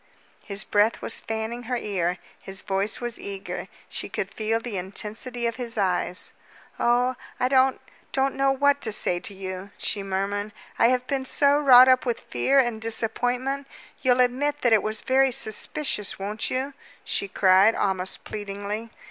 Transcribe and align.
His 0.43 0.63
breath 0.63 1.03
was 1.03 1.19
fanning 1.19 1.65
her 1.69 1.77
ear, 1.77 2.17
his 2.39 2.63
voice 2.63 2.99
was 2.99 3.19
eager; 3.19 3.67
she 3.87 4.09
could 4.09 4.33
feel 4.33 4.59
the 4.59 4.75
intensity 4.75 5.45
of 5.45 5.57
his 5.57 5.77
eyes. 5.77 6.33
"Oh, 6.79 7.13
I 7.39 7.47
don't 7.47 7.79
don't 8.11 8.33
know 8.33 8.51
what 8.51 8.81
to 8.81 8.91
say 8.91 9.19
to 9.19 9.33
you," 9.35 9.69
she 9.77 10.01
murmured. 10.01 10.53
"I 10.79 10.87
have 10.87 11.05
been 11.05 11.25
so 11.25 11.59
wrought 11.59 11.87
up 11.87 12.03
with 12.03 12.21
fear 12.21 12.57
and 12.57 12.81
disappointment. 12.81 13.67
You'll 14.01 14.21
admit 14.21 14.61
that 14.61 14.73
it 14.73 14.81
was 14.81 15.03
very 15.03 15.31
suspicious, 15.31 16.17
won't 16.17 16.49
you?" 16.49 16.73
she 17.05 17.27
cried, 17.27 17.75
almost 17.75 18.23
pleadingly. 18.23 18.89